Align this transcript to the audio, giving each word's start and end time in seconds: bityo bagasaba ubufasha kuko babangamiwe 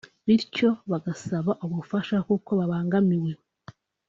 bityo 0.25 0.69
bagasaba 0.91 1.51
ubufasha 1.65 2.17
kuko 2.27 2.49
babangamiwe 2.59 3.31